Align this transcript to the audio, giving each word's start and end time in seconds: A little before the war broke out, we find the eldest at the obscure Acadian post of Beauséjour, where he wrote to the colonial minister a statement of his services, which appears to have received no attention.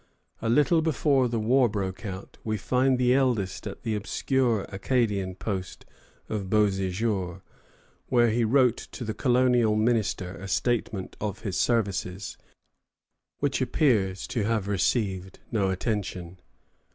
A 0.41 0.49
little 0.49 0.81
before 0.81 1.27
the 1.27 1.37
war 1.39 1.69
broke 1.69 2.07
out, 2.07 2.39
we 2.43 2.57
find 2.57 2.97
the 2.97 3.13
eldest 3.13 3.67
at 3.67 3.83
the 3.83 3.93
obscure 3.93 4.65
Acadian 4.69 5.35
post 5.35 5.85
of 6.27 6.45
Beauséjour, 6.45 7.43
where 8.07 8.31
he 8.31 8.43
wrote 8.43 8.77
to 8.93 9.03
the 9.05 9.13
colonial 9.13 9.75
minister 9.75 10.37
a 10.37 10.47
statement 10.47 11.15
of 11.21 11.41
his 11.41 11.55
services, 11.55 12.35
which 13.41 13.61
appears 13.61 14.25
to 14.29 14.43
have 14.45 14.67
received 14.67 15.37
no 15.51 15.69
attention. 15.69 16.39